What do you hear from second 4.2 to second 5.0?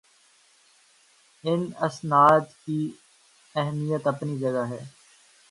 جگہ ہے